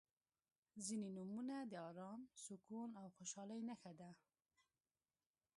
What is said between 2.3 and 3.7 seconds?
سکون او خوشحالۍ